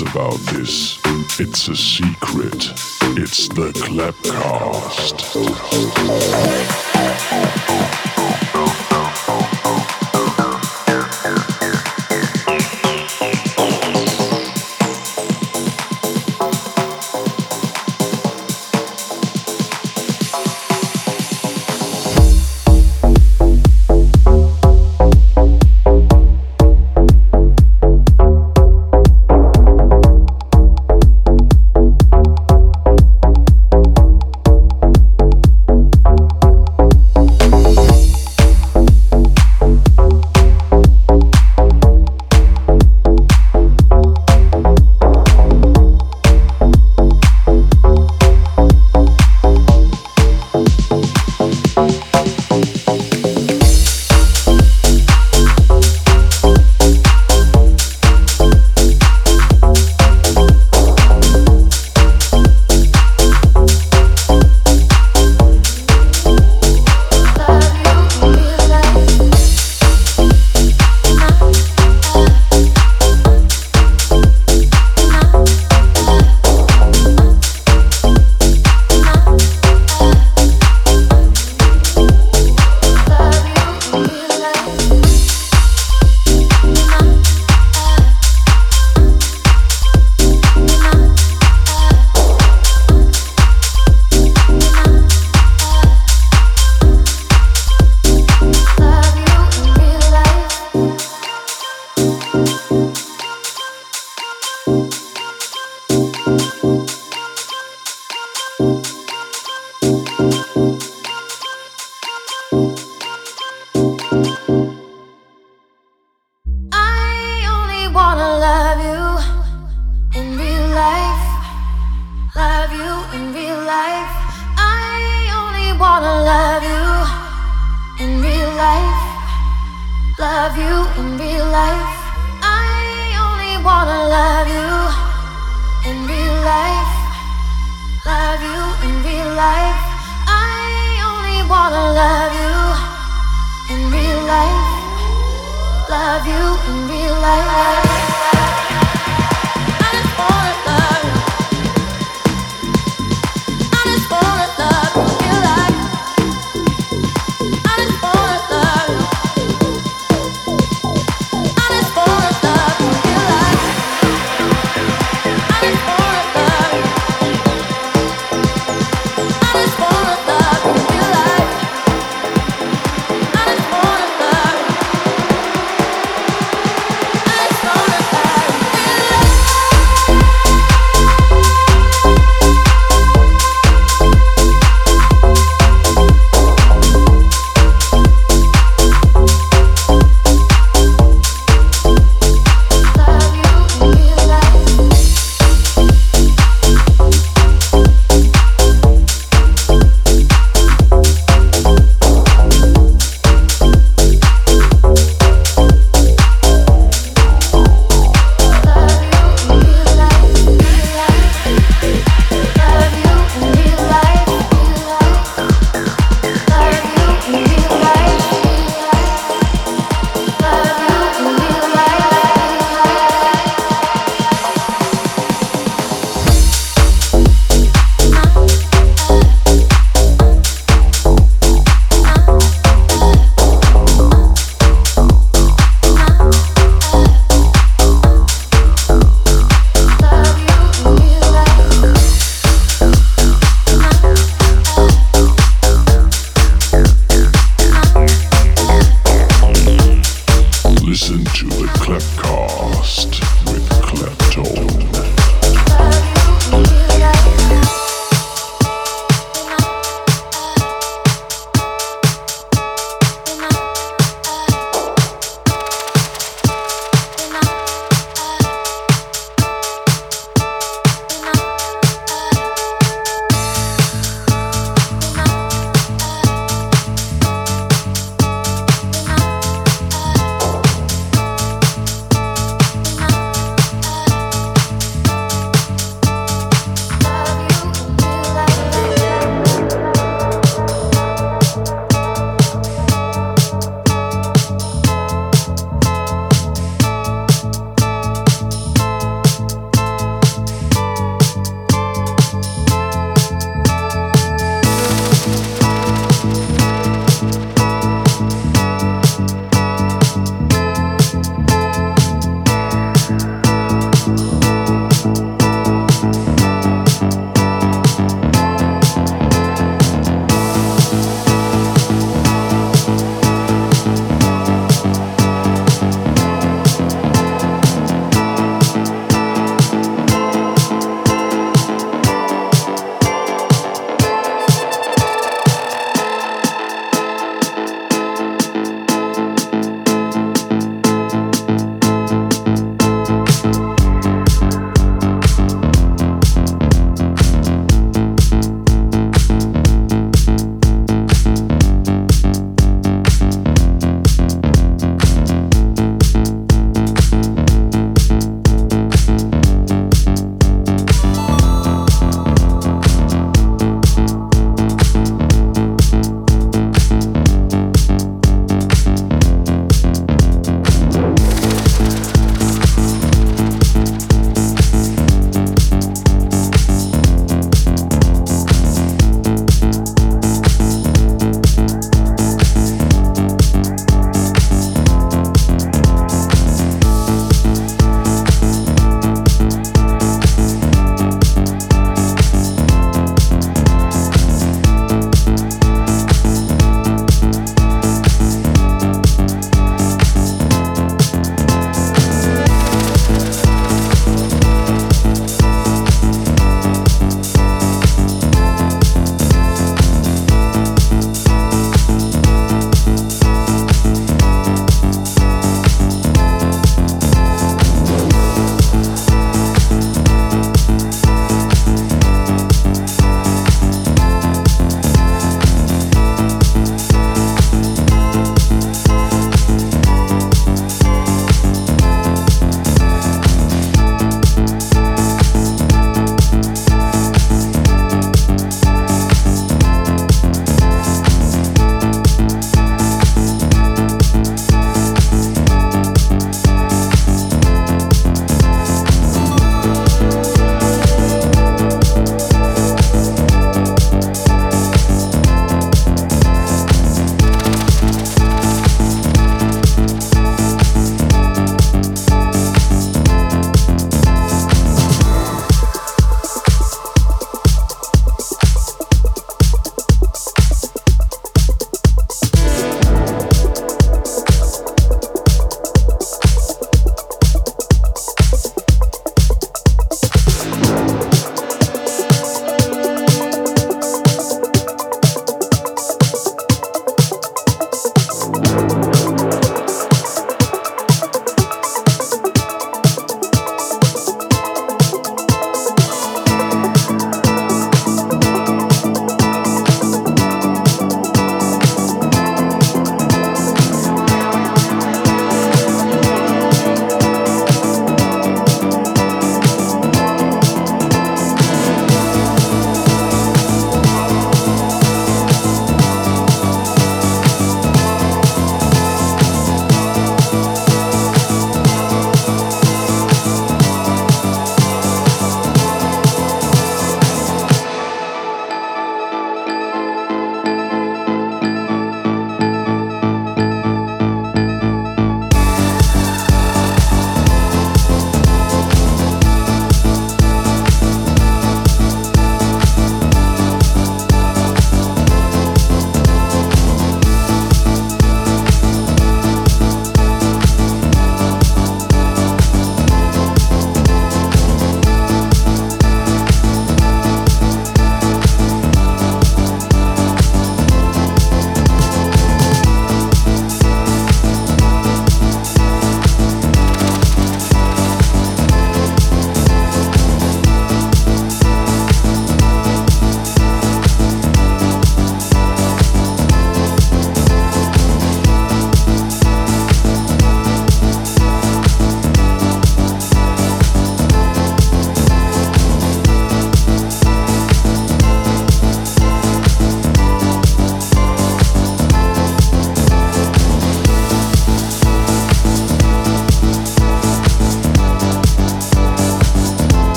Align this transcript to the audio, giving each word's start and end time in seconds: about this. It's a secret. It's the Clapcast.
about 0.00 0.38
this. 0.52 1.00
It's 1.40 1.68
a 1.68 1.76
secret. 1.76 2.70
It's 3.16 3.48
the 3.48 3.72
Clapcast. 3.72 5.24